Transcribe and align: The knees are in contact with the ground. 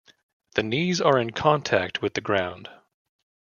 The 0.55 0.63
knees 0.63 0.99
are 0.99 1.19
in 1.19 1.29
contact 1.29 2.01
with 2.01 2.15
the 2.15 2.21
ground. 2.21 2.71